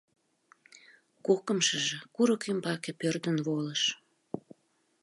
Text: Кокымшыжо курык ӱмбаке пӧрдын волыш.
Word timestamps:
Кокымшыжо 1.25 1.97
курык 2.15 2.43
ӱмбаке 2.51 2.91
пӧрдын 2.99 3.37
волыш. 3.45 3.81